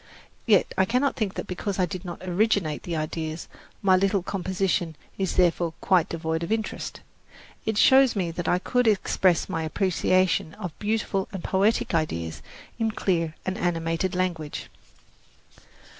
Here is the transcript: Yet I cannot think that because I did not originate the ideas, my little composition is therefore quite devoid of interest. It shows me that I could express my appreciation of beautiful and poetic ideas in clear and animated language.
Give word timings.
Yet 0.47 0.73
I 0.79 0.85
cannot 0.85 1.15
think 1.15 1.35
that 1.35 1.45
because 1.45 1.77
I 1.77 1.85
did 1.85 2.03
not 2.03 2.23
originate 2.23 2.81
the 2.81 2.95
ideas, 2.95 3.47
my 3.83 3.95
little 3.95 4.23
composition 4.23 4.95
is 5.19 5.35
therefore 5.35 5.75
quite 5.79 6.09
devoid 6.09 6.41
of 6.41 6.51
interest. 6.51 7.01
It 7.67 7.77
shows 7.77 8.15
me 8.15 8.31
that 8.31 8.47
I 8.47 8.57
could 8.57 8.87
express 8.87 9.47
my 9.47 9.61
appreciation 9.61 10.55
of 10.55 10.71
beautiful 10.79 11.27
and 11.31 11.43
poetic 11.43 11.93
ideas 11.93 12.41
in 12.79 12.89
clear 12.89 13.35
and 13.45 13.59
animated 13.59 14.15
language. 14.15 14.69